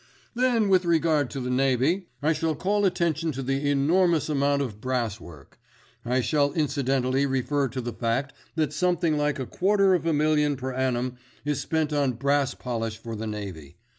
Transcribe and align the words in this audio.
"Then 0.33 0.67
with 0.67 0.83
regard 0.83 1.29
to 1.29 1.39
the 1.39 1.51
Navy, 1.51 2.07
I 2.23 2.33
shall 2.33 2.55
call 2.55 2.85
attention 2.85 3.31
to 3.33 3.43
the 3.43 3.69
enormous 3.69 4.29
amount 4.29 4.63
of 4.63 4.81
brass 4.81 5.19
work. 5.19 5.59
I 6.03 6.21
shall 6.21 6.53
incidentally 6.53 7.27
refer 7.27 7.67
to 7.67 7.81
the 7.81 7.93
fact 7.93 8.33
that 8.55 8.73
something 8.73 9.15
like 9.15 9.37
a 9.37 9.45
quarter 9.45 9.93
of 9.93 10.07
a 10.07 10.11
million 10.13 10.55
per 10.55 10.73
annum 10.73 11.17
is 11.45 11.61
spent 11.61 11.93
on 11.93 12.13
brass 12.13 12.55
polish 12.55 12.97
for 12.97 13.15
the 13.15 13.27
Navy. 13.27 13.77